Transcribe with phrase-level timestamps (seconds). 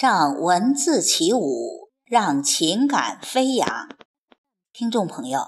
[0.00, 3.88] 让文字起舞，让情感飞扬。
[4.72, 5.40] 听众朋友，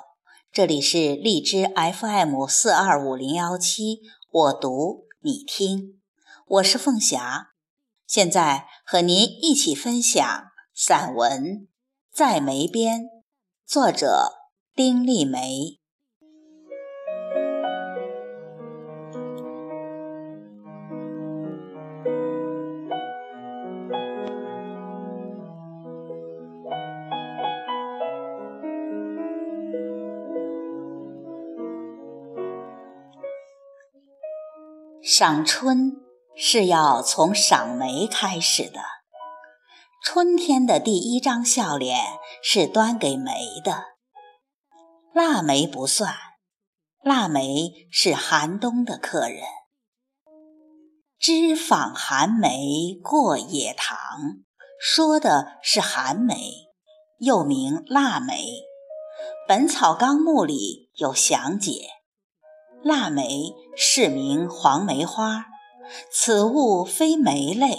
[0.51, 6.01] 这里是荔枝 FM 四二五零幺七，我读你听，
[6.49, 7.51] 我是凤霞，
[8.09, 10.43] 现在和您一起分享
[10.75, 11.45] 散文
[12.13, 13.03] 《在梅边》，
[13.65, 14.33] 作者
[14.75, 15.80] 丁立梅。
[35.13, 35.97] 赏春
[36.37, 38.81] 是要从赏梅开始的。
[40.05, 41.99] 春天的第一张笑脸
[42.45, 43.33] 是端给梅
[43.65, 43.87] 的。
[45.13, 46.15] 腊梅不算，
[47.03, 49.43] 腊梅是寒冬的客人。
[51.19, 53.99] 知访寒梅过野塘，
[54.81, 56.37] 说的是寒梅，
[57.19, 58.35] 又名腊梅。
[59.49, 62.00] 《本草纲目》里有详解。
[62.83, 65.47] 腊梅是名黄梅花，
[66.11, 67.77] 此物非梅类，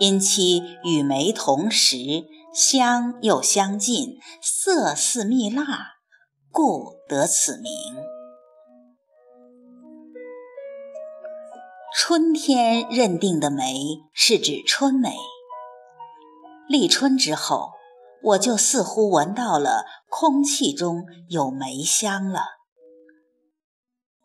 [0.00, 5.98] 因其与梅同时，香又相近，色似蜜蜡，
[6.50, 7.72] 故得此名。
[11.96, 13.72] 春天认定的梅
[14.12, 15.14] 是指春梅。
[16.68, 17.70] 立春之后，
[18.22, 22.63] 我就似乎闻到了空气中有梅香了。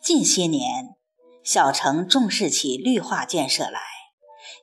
[0.01, 0.95] 近些年，
[1.43, 3.81] 小城重视起绿化建设来，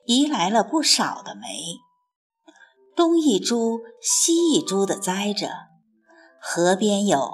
[0.05, 1.77] 移来了不少的梅，
[2.95, 5.51] 东一株西一株的栽着，
[6.41, 7.31] 河边有，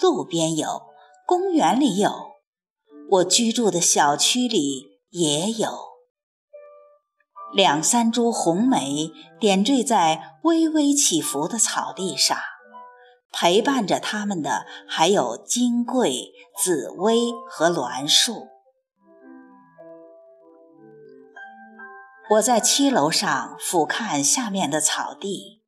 [0.00, 0.82] 路边有，
[1.26, 2.12] 公园里有，
[3.10, 5.92] 我居住的小区里也有。
[7.52, 12.38] 两三株红梅点缀在微微起伏的草地上。
[13.32, 16.32] 陪伴着他们的还有金桂、
[16.62, 18.48] 紫薇和栾树。
[22.30, 25.62] 我在七楼上俯瞰下面的草地，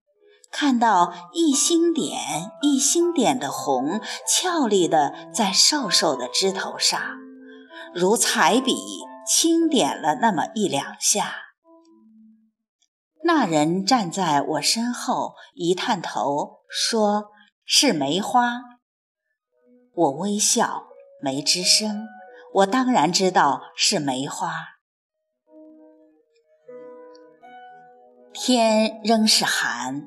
[0.51, 7.01] 看到一星点一星点的红俏丽的在瘦瘦的枝头上，
[7.95, 8.77] 如彩笔
[9.27, 11.35] 轻点了那么一两下。
[13.25, 17.34] 那人站在我身后，一探头说。
[17.67, 18.61] 是梅花，
[19.95, 20.89] 我微笑
[21.23, 22.07] 没吱声。
[22.57, 24.53] 我当然知道是梅花。
[28.35, 30.03] 天仍是寒，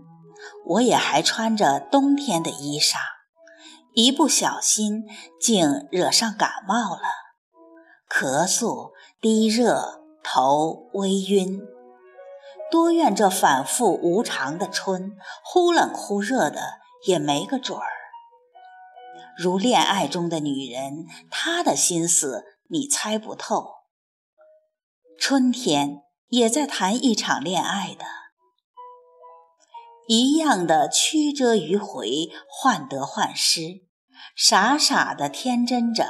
[0.68, 2.98] 我也还穿着冬天的衣裳，
[3.94, 5.06] 一不小心
[5.42, 7.02] 竟惹上感冒了，
[8.08, 11.60] 咳嗽、低热、头微晕。
[12.70, 16.62] 多怨这反复无常的春，忽冷忽热的。
[17.08, 17.86] 也没个准儿。
[19.38, 23.76] 如恋爱中的女人，她的心思你猜不透。
[25.20, 28.06] 春天也在谈一场恋爱的，
[30.08, 33.88] 一样的曲折迂回，患得患失，
[34.36, 36.06] 傻傻的天真着，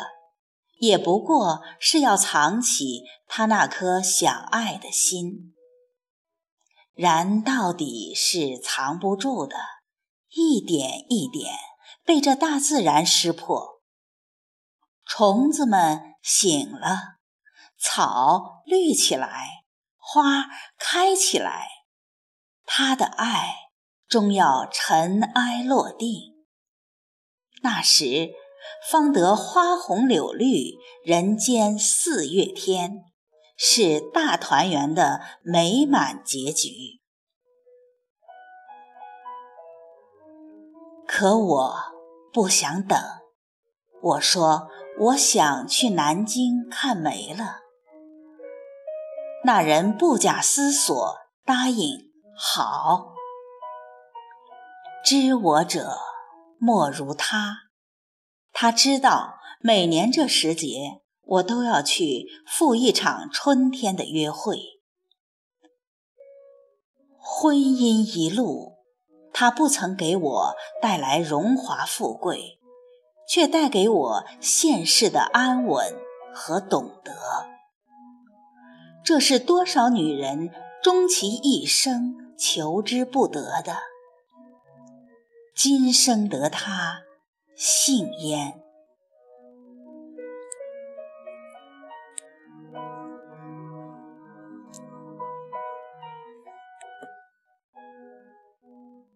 [0.80, 5.54] 也不过是要藏起他那颗想爱的心，
[6.94, 9.56] 然到底是藏不住的。
[10.40, 11.52] 一点一点
[12.06, 13.82] 被这大自然识破，
[15.04, 17.18] 虫子们醒了，
[17.80, 19.64] 草绿起来，
[19.98, 20.46] 花
[20.78, 21.68] 开起来，
[22.66, 23.56] 他的爱
[24.08, 26.46] 终要尘埃落定。
[27.64, 28.36] 那时
[28.92, 33.06] 方得花红柳绿，人间四月天，
[33.58, 36.97] 是大团圆的美满结局。
[41.08, 41.76] 可我
[42.34, 43.00] 不想等，
[44.02, 44.68] 我说
[45.00, 47.62] 我想去南京看梅了。
[49.46, 50.94] 那人不假思索
[51.46, 53.14] 答应好。
[55.06, 55.98] 知我者
[56.60, 57.70] 莫如他，
[58.52, 64.60] 他知道每年这时节我都要去赴一场春天的约会。
[67.18, 68.77] 婚姻一路。
[69.40, 72.58] 他不曾给我带来荣华富贵，
[73.30, 75.94] 却带给我现世的安稳
[76.34, 77.14] 和懂得。
[79.06, 80.50] 这是多少女人
[80.82, 83.78] 终其一生求之不得的。
[85.56, 87.02] 今生得他，
[87.56, 88.60] 幸焉。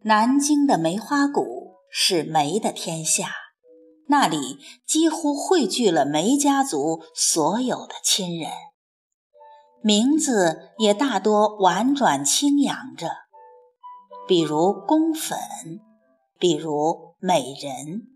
[0.04, 3.30] 南京的梅花谷是梅的天下，
[4.08, 4.58] 那里
[4.88, 8.50] 几乎汇聚了梅家族所有的亲人，
[9.84, 13.12] 名字也大多婉转轻扬着，
[14.28, 15.38] 比如宫粉，
[16.40, 18.08] 比如美人，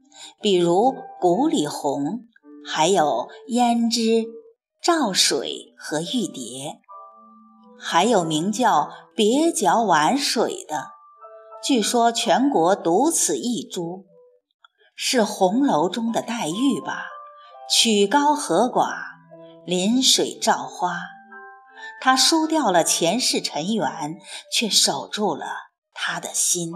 [0.42, 2.26] 比如谷里红，
[2.66, 4.26] 还有胭脂、
[4.82, 6.82] 照水和玉蝶，
[7.78, 10.95] 还有名叫别角碗水的。
[11.66, 14.06] 据说全国独此一株，
[14.96, 17.08] 是红楼中的黛玉吧？
[17.68, 18.94] 曲高和寡，
[19.66, 20.96] 临水照花。
[22.00, 24.20] 她输掉了前世尘缘，
[24.52, 25.48] 却守住了
[25.92, 26.72] 他的心。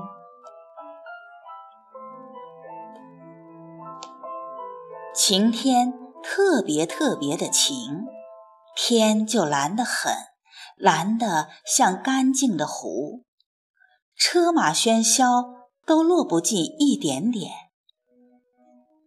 [5.13, 5.93] 晴天
[6.23, 8.07] 特别特别的晴，
[8.75, 10.15] 天就蓝得很，
[10.75, 13.25] 蓝得像干净的湖。
[14.19, 17.53] 车马喧嚣都落不进一点点，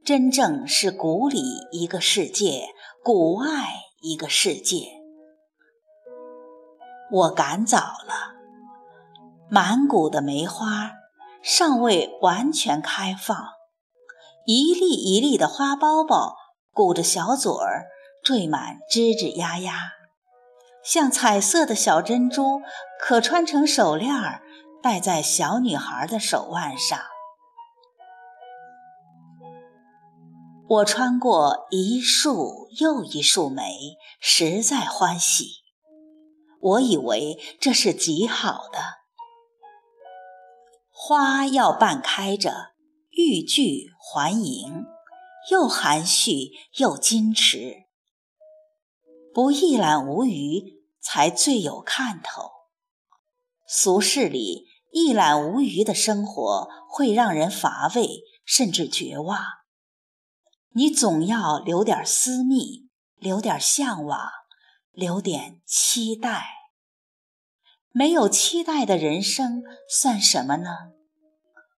[0.03, 2.69] 真正是谷里一个世界，
[3.05, 3.47] 谷外
[4.00, 4.87] 一个世界。
[7.11, 8.32] 我赶早了，
[9.50, 10.93] 满谷的梅花
[11.43, 13.37] 尚未完全开放，
[14.47, 16.32] 一粒一粒的花苞苞
[16.73, 17.88] 鼓着小嘴儿，
[18.25, 19.93] 缀满吱吱呀呀，
[20.82, 22.62] 像彩色的小珍珠，
[22.99, 24.41] 可穿成手链儿。
[24.82, 26.99] 戴在小女孩的手腕上。
[30.69, 35.62] 我穿过一束又一束梅，实在欢喜。
[36.61, 38.79] 我以为这是极好的，
[40.90, 42.73] 花要半开着，
[43.11, 44.84] 欲拒还迎，
[45.50, 47.84] 又含蓄又矜持，
[49.32, 52.50] 不一览无余才最有看头。
[53.69, 54.72] 俗世里。
[54.93, 59.39] 一览无余的生活会让人乏味，甚至绝望。
[60.75, 64.31] 你总要留点私密，留点向往，
[64.91, 66.44] 留点期待。
[67.91, 70.69] 没有期待的人生算什么呢？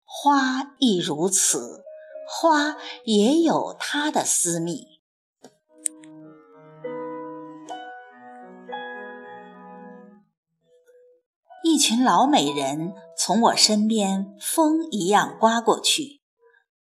[0.03, 1.83] 花亦如此，
[2.27, 4.92] 花也有它的私密。
[11.83, 16.21] 群老美人从我身边风一样刮过去，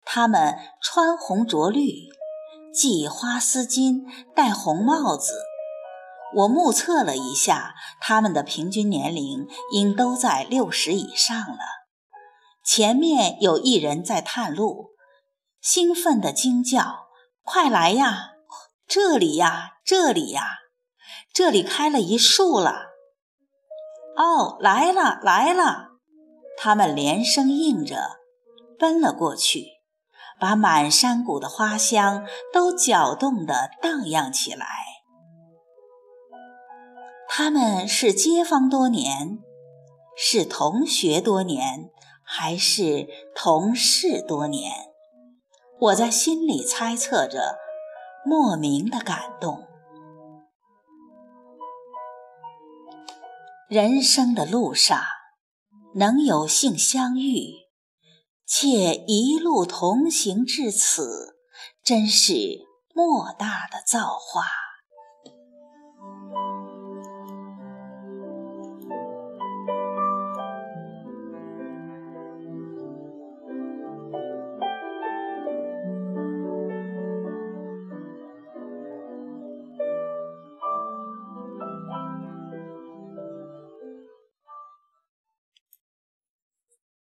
[0.04, 2.08] 她们穿红着绿，
[2.72, 5.32] 系花丝巾，戴红帽子。
[6.36, 11.58] 我目测了一下，她们的平均年龄应都在六十以上了。
[12.64, 14.90] 前面有一人在探路，
[15.60, 17.08] 兴奋地惊叫
[17.42, 18.34] ：“快来呀！
[18.86, 20.58] 这里呀，这里呀，
[21.34, 22.90] 这里开了一树了！”
[24.16, 25.88] 哦，来了来了！
[26.58, 28.18] 他们连声应着，
[28.78, 29.66] 奔了过去，
[30.38, 34.66] 把满山谷的花香都搅动得荡漾起来。
[37.28, 39.38] 他们是街坊多年，
[40.14, 41.90] 是同学多年，
[42.22, 44.70] 还是同事多年？
[45.80, 47.56] 我在心里猜测着，
[48.24, 49.66] 莫名的感动。
[53.72, 55.02] 人生的路上，
[55.94, 57.54] 能有幸相遇，
[58.44, 61.38] 且一路同行至此，
[61.82, 64.44] 真是莫大的造化。